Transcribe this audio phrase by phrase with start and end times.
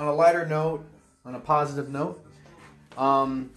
[0.00, 0.84] on a lighter note,
[1.26, 2.24] on a positive note,
[2.96, 3.50] um,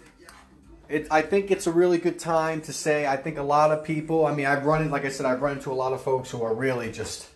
[0.89, 3.07] it, I think it's a really good time to say.
[3.07, 4.25] I think a lot of people.
[4.25, 4.91] I mean, I've run it.
[4.91, 7.29] Like I said, I've run into a lot of folks who are really just.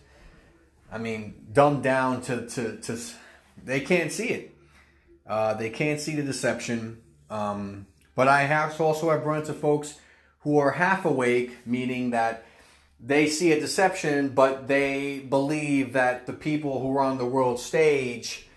[0.92, 2.98] I mean, dumbed down to to, to
[3.64, 4.54] they can't see it.
[5.26, 7.00] Uh, they can't see the deception.
[7.30, 9.98] Um, but I have also I've run into folks
[10.40, 12.44] who are half awake, meaning that
[13.00, 17.58] they see a deception, but they believe that the people who are on the world
[17.58, 18.47] stage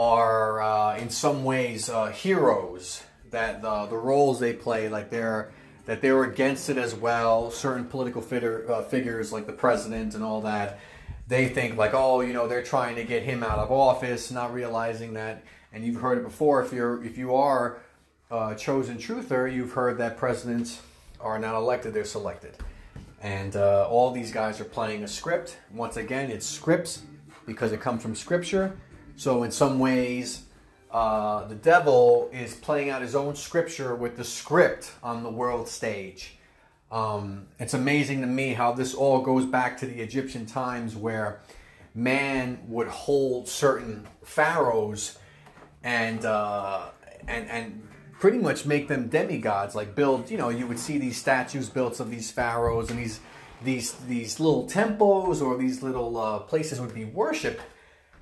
[0.00, 3.02] are uh, in some ways uh, heroes.
[3.30, 5.52] That the, the roles they play, like they're
[5.84, 7.50] that they're against it as well.
[7.50, 10.80] Certain political figure, uh, figures, like the president and all that,
[11.28, 14.52] they think like, oh, you know, they're trying to get him out of office, not
[14.52, 15.44] realizing that.
[15.72, 16.64] And you've heard it before.
[16.64, 17.78] If you're if you are
[18.30, 20.80] a chosen truther, you've heard that presidents
[21.20, 22.56] are not elected; they're selected.
[23.22, 25.58] And uh, all these guys are playing a script.
[25.72, 27.02] Once again, it's scripts
[27.46, 28.76] because it comes from scripture.
[29.20, 30.44] So in some ways,
[30.90, 35.68] uh, the devil is playing out his own scripture with the script on the world
[35.68, 36.38] stage.
[36.90, 41.42] Um, it's amazing to me how this all goes back to the Egyptian times where
[41.94, 45.18] man would hold certain pharaohs
[45.84, 46.88] and uh,
[47.28, 47.88] and and
[48.20, 49.74] pretty much make them demigods.
[49.74, 53.20] Like build, you know, you would see these statues built of these pharaohs and these
[53.62, 57.60] these these little temples or these little uh, places would be worshipped.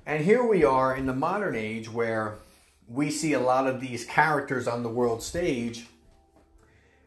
[0.09, 2.39] And here we are in the modern age where
[2.87, 5.85] we see a lot of these characters on the world stage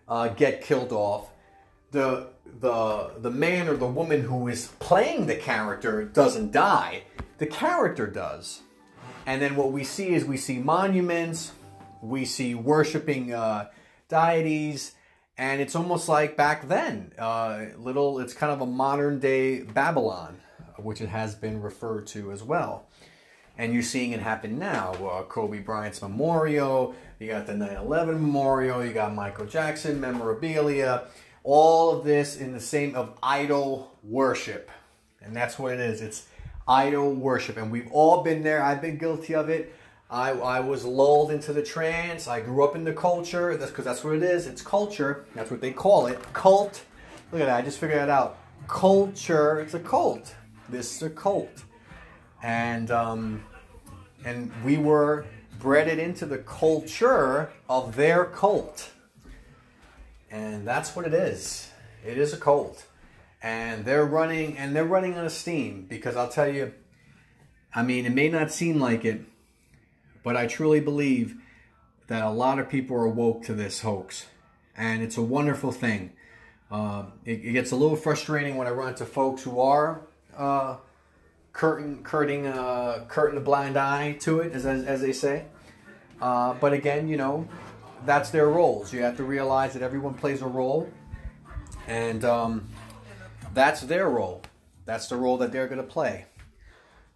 [0.07, 1.29] uh, get killed off.
[1.91, 2.29] The
[2.61, 7.03] the the man or the woman who is playing the character doesn't die.
[7.39, 8.61] The character does.
[9.27, 11.51] And then what we see is we see monuments,
[12.03, 13.71] we see worshiping uh,
[14.09, 14.93] deities,
[15.37, 18.21] and it's almost like back then, uh, little.
[18.21, 20.39] It's kind of a modern day Babylon,
[20.77, 22.87] which it has been referred to as well.
[23.59, 24.93] And you're seeing it happen now.
[24.95, 31.05] Uh, Kobe Bryant's memorial, you got the 9/11 memorial, you got Michael Jackson memorabilia.
[31.45, 34.71] All of this in the same of idol worship,
[35.21, 36.01] and that's what it is.
[36.01, 36.27] It's
[36.67, 38.63] idol worship, and we've all been there.
[38.63, 39.75] I've been guilty of it.
[40.13, 42.29] I, I was lulled into the trance.
[42.29, 43.57] I grew up in the culture.
[43.57, 44.47] That's because that's what it is.
[44.47, 45.25] It's culture.
[45.35, 46.21] That's what they call it.
[46.35, 46.83] Cult.
[47.33, 47.57] Look at that.
[47.57, 48.39] I just figured it out.
[48.69, 49.61] Culture.
[49.61, 50.35] It's a cult.
[50.69, 51.65] This is a cult.
[52.43, 53.43] And um,
[54.25, 55.27] and we were
[55.59, 58.91] breaded into the culture of their cult.
[60.31, 61.71] And that's what it is.
[62.05, 62.87] It is a cult.
[63.43, 66.73] And they're running and they're running on a steam because I'll tell you,
[67.75, 69.23] I mean, it may not seem like it,
[70.23, 71.37] but I truly believe
[72.07, 74.27] that a lot of people are woke to this hoax.
[74.77, 76.13] And it's a wonderful thing.
[76.71, 80.01] Uh, it, it, gets a little frustrating when I run into folks who are
[80.37, 80.77] uh,
[81.53, 85.47] curtain, curtain, uh, curtain a blind eye to it, as, as, as they say.
[86.21, 87.49] Uh, but again, you know,
[88.05, 88.93] that's their roles.
[88.93, 90.91] You have to realize that everyone plays a role.
[91.87, 92.69] And um,
[93.55, 94.43] that's their role.
[94.85, 96.27] That's the role that they're going to play.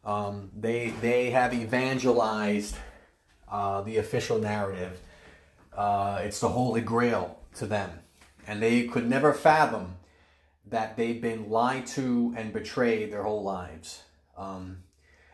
[0.04, 2.76] Um, they, they have evangelized
[3.48, 5.00] uh, the official narrative.
[5.76, 7.90] Uh, it's the holy grail to them.
[8.46, 9.96] And they could never fathom
[10.66, 14.02] that they've been lied to and betrayed their whole lives.
[14.36, 14.78] Um,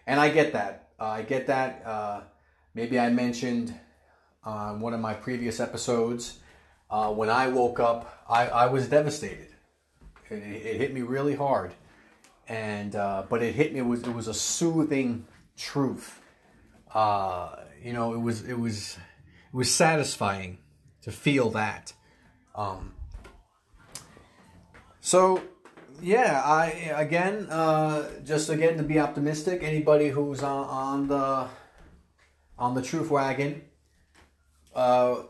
[0.06, 0.90] and I get that.
[1.00, 1.82] Uh, I get that.
[1.84, 2.20] Uh,
[2.74, 3.74] maybe I mentioned
[4.44, 6.38] on one of my previous episodes
[6.90, 9.48] uh, when I woke up, I, I was devastated.
[10.30, 11.72] It, it, hit me really hard.
[12.48, 15.26] And uh, but it hit me it was it was a soothing
[15.56, 16.22] truth
[16.94, 18.96] uh, you know, it was it was
[19.52, 20.58] it was satisfying
[21.02, 21.92] to feel that.
[22.54, 22.94] Um,
[25.00, 25.42] so
[26.02, 29.62] yeah, I again uh, just again to be optimistic.
[29.62, 31.48] Anybody who's on, on the
[32.58, 33.62] on the truth wagon,
[34.74, 35.22] uh,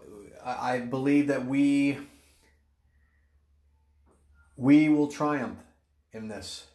[0.44, 1.98] I believe that we
[4.56, 5.58] we will triumph
[6.12, 6.66] in this.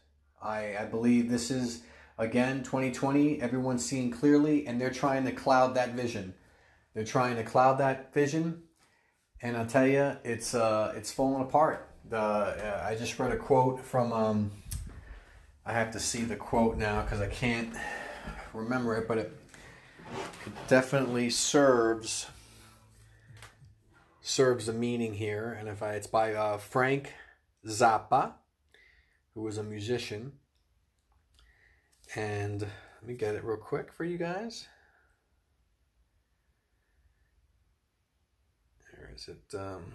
[0.42, 1.82] I, I believe this is
[2.20, 6.34] Again, 2020, everyone's seeing clearly, and they're trying to cloud that vision.
[6.96, 8.64] They're trying to cloud that vision,
[9.40, 11.88] and I'll tell you, it's uh, it's falling apart.
[12.10, 14.14] The uh, I just read a quote from.
[14.14, 14.52] Um,
[15.66, 17.74] I have to see the quote now because I can't
[18.54, 19.38] remember it, but it,
[20.46, 22.28] it definitely serves
[24.22, 25.56] serves the meaning here.
[25.60, 27.14] And if I, it's by uh, Frank
[27.66, 28.34] Zappa,
[29.34, 30.34] who was a musician
[32.16, 34.68] and let me get it real quick for you guys.
[38.94, 39.58] There is it.
[39.58, 39.94] Um,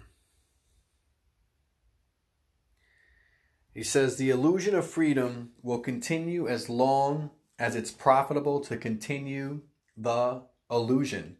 [3.73, 9.61] he says the illusion of freedom will continue as long as it's profitable to continue
[9.97, 11.37] the illusion.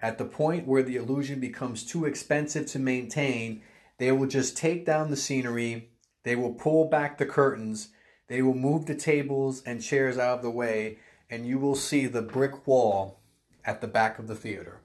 [0.00, 3.62] At the point where the illusion becomes too expensive to maintain,
[3.98, 5.90] they will just take down the scenery,
[6.24, 7.88] they will pull back the curtains,
[8.28, 10.98] they will move the tables and chairs out of the way,
[11.30, 13.20] and you will see the brick wall
[13.64, 14.80] at the back of the theater.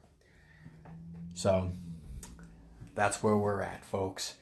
[1.33, 1.71] So
[2.95, 4.35] that's where we're at, folks.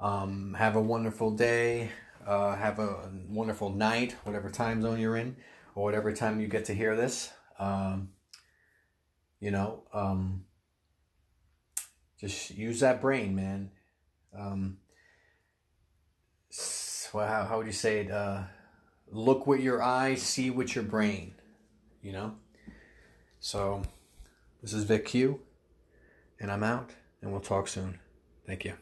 [0.00, 1.90] Um, have a wonderful day.
[2.26, 5.36] Uh, have a wonderful night, whatever time zone you're in,
[5.74, 7.32] or whatever time you get to hear this.
[7.58, 8.10] Um,
[9.40, 10.44] you know, um,
[12.20, 13.70] just use that brain, man.
[14.38, 14.78] Um,
[17.12, 18.10] well, how, how would you say it?
[18.10, 18.42] Uh,
[19.10, 21.34] look with your eyes, see with your brain.
[22.02, 22.34] You know?
[23.40, 23.82] So,
[24.62, 25.40] this is Vic Q,
[26.38, 26.90] and I'm out,
[27.22, 27.98] and we'll talk soon.
[28.46, 28.74] Thank you.